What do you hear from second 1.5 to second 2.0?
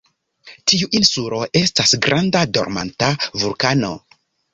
estas